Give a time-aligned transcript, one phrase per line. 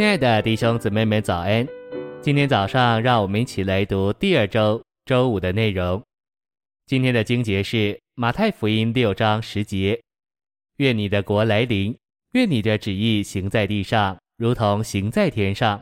[0.00, 1.68] 亲爱的弟兄姊妹们，早安！
[2.22, 6.02] 今天早上，让我们一起来读第二周周五的内容。
[6.86, 10.00] 今天的经节是马太福音六章十节
[10.80, 11.94] ：“愿你的国来临，
[12.32, 15.78] 愿你的旨意行在地上，如同行在天上。”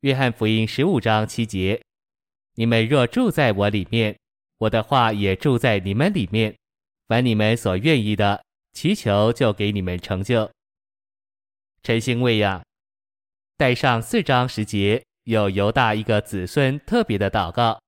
[0.00, 1.82] 约翰福音十五章七节
[2.56, 4.16] ：“你们若住在我里面，
[4.56, 6.56] 我的话也住在你们里面，
[7.08, 10.50] 凡你们所愿意的，祈求就给你们成就。”
[11.84, 12.62] 晨星喂养。
[13.62, 17.80] 带上四章十节，有犹大一个子孙特别的祷告。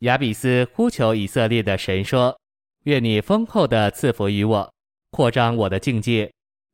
[0.00, 2.36] 亚比斯呼求以色列的神说
[2.82, 4.72] ：“愿你丰厚的赐福于我，
[5.12, 6.28] 扩张我的境界。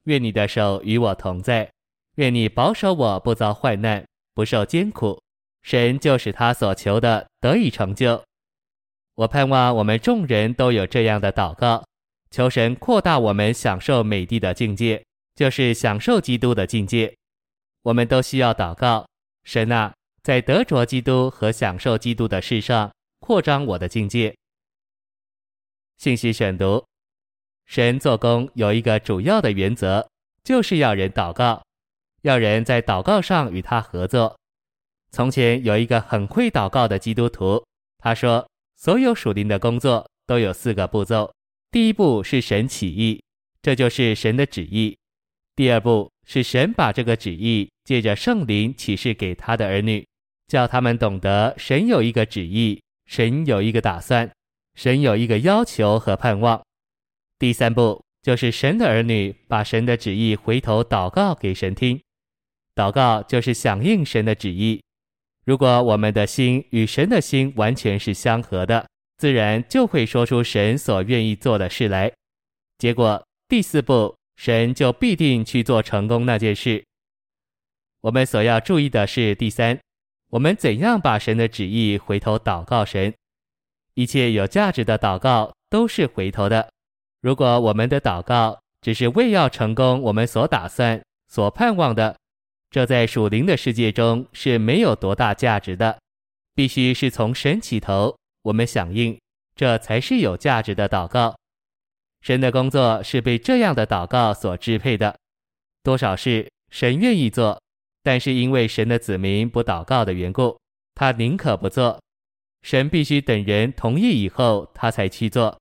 [0.04, 1.70] 愿你的手与我同在。
[2.14, 5.20] 愿你保守我不遭患难，不受艰苦。
[5.62, 8.24] 神就使他所求的得以成就。”
[9.16, 11.84] 我盼望我们众人都有这样的祷告，
[12.30, 17.14] 求神扩大我们享受美地的境界，就是享受基督的境界。
[17.82, 19.06] 我们都需要祷告，
[19.44, 24.36] 神啊，在得着基督和享受基督的事上，扩张我的境界。
[25.96, 26.84] 信息选读：
[27.66, 30.06] 神做工有一个主要的原则，
[30.44, 31.62] 就是要人祷告，
[32.22, 34.38] 要人在祷告上与他合作。
[35.10, 37.64] 从前有一个很会祷告的基督徒，
[37.98, 41.32] 他说，所有属灵的工作都有四个步骤：
[41.70, 43.22] 第一步是神起意，
[43.62, 44.96] 这就是神的旨意；
[45.60, 50.02] 第二步，是神把这个旨意借着圣灵启示给他的儿女，
[50.48, 54.32] 叫他们懂得神有一个旨意，神有一个打算，
[54.74, 56.62] 神有一个要求和盼望。
[57.38, 62.00] 第三步就是神的儿女把神的旨意回头祷告给神听，
[62.74, 64.82] 祷告就是响应神的旨意。
[65.44, 68.88] 如果我们的心与神的心完全是相合的，
[69.18, 72.10] 自然就会说出神所愿意做的事来。
[72.78, 74.16] 结果第四步。
[74.40, 76.82] 神就必定去做成功那件事。
[78.00, 79.78] 我们所要注意的是，第三，
[80.30, 83.12] 我们怎样把神的旨意回头祷告神？
[83.92, 86.70] 一切有价值的祷告都是回头的。
[87.20, 90.98] 如果我们的祷告只是为要成功我们所打算、
[91.28, 92.16] 所盼望的，
[92.70, 95.98] 这在属灵的世界中是没有多大价值的。
[96.54, 99.20] 必须是从神起头，我们响应，
[99.54, 101.36] 这才是有价值的祷告。
[102.20, 105.16] 神的工作是被这样的祷告所支配的，
[105.82, 107.60] 多少事神愿意做，
[108.02, 110.58] 但是因为神的子民不祷告的缘故，
[110.94, 111.98] 他宁可不做。
[112.62, 115.58] 神必须等人同意以后，他才去做。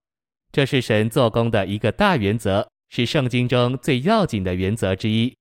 [0.51, 5.33] 这是神做工的一个大原则，是圣经中最要紧的原则之一。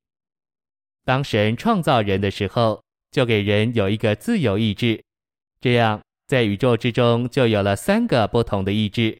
[1.04, 2.80] 当神创造人的时候，
[3.10, 5.02] 就给人有一个自由意志，
[5.60, 9.18] 这样在宇宙之中就有了三个不同的意志。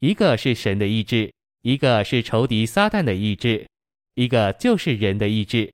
[0.00, 3.66] 一个是神的意志，一个是仇敌撒旦的意志，
[4.14, 5.72] 一个就是人的意志。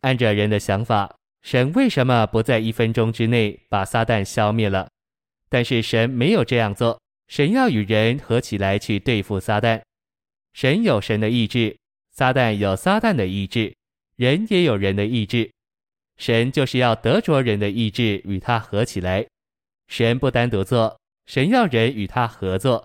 [0.00, 4.88] 按着人的想法，神为什么不在一分钟之内把撒旦消灭了？
[5.48, 9.80] 但是神没有这样做，神要与人合起来去对付撒旦。
[10.52, 11.76] 神有神的意志，
[12.10, 13.72] 撒旦有撒旦的意志，
[14.16, 15.48] 人也有人的意志。
[16.16, 19.24] 神就是要得着人的意志与他合起来。
[19.86, 22.84] 神不单独做，神要人与他合作。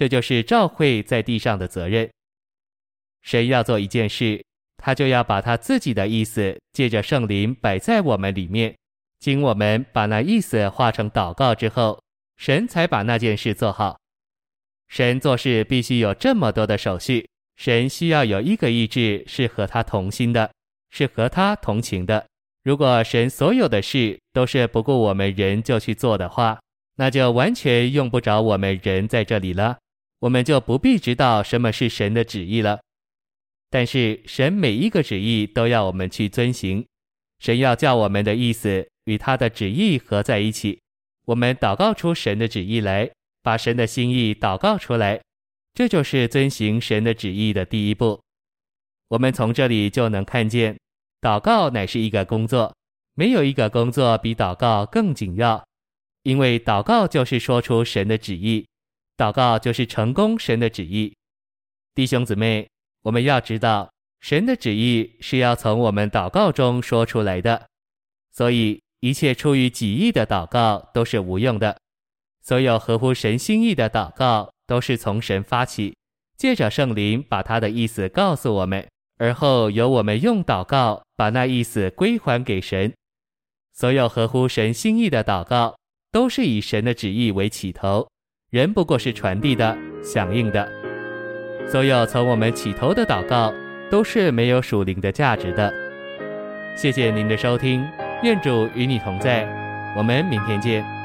[0.00, 2.08] 这就是召会在地上的责任。
[3.20, 4.42] 神要做一件事，
[4.78, 8.74] 他就要把他自己的意思借着圣灵摆在我们里面，
[9.18, 12.02] 经我们把那意思化成祷告之后，
[12.38, 13.98] 神才把那件事做好。
[14.88, 20.50] 神做事必须有这么多的手续，神需要有一个意志是和他同心的，
[20.88, 22.26] 是和他同情的。
[22.62, 26.58] 如果神所有的事都是不顾我们人就去做的话，
[26.96, 29.76] 那就完全用不着我们人在这里了。
[30.20, 32.80] 我们就不必知道什么是神的旨意了，
[33.68, 36.86] 但是神每一个旨意都要我们去遵行。
[37.38, 40.78] 神要叫我们的意思与他的旨意合在一起，
[41.24, 43.10] 我们祷告出神的旨意来，
[43.42, 45.20] 把神的心意祷告出来，
[45.72, 48.20] 这就是遵行神的旨意的第一步。
[49.08, 50.78] 我们从这里就能看见，
[51.22, 52.76] 祷告乃是一个工作，
[53.14, 55.66] 没有一个工作比祷告更紧要，
[56.24, 58.66] 因为祷告就是说出神的旨意。
[59.20, 61.14] 祷告就是成功神的旨意，
[61.94, 62.66] 弟兄姊妹，
[63.02, 67.66] 我们要知道，神的旨意是要从我们祷告中说出来的，
[68.32, 71.76] 所以一切出于己意的祷告都是无用的。
[72.40, 75.94] 所有合乎神心意的祷告都是从神发起，
[76.38, 78.88] 借着圣灵把他的意思告诉我们，
[79.18, 82.90] 而后由我们用祷告把那意思归还给神。
[83.74, 85.76] 所有合乎神心意的祷告
[86.10, 88.08] 都是以神的旨意为起头。
[88.50, 90.68] 人不过是传递的、响应的，
[91.68, 93.54] 所有从我们起头的祷告，
[93.88, 95.72] 都是没有属灵的价值的。
[96.74, 97.86] 谢谢您的收听，
[98.24, 99.46] 愿主与你同在，
[99.96, 100.99] 我们明天见。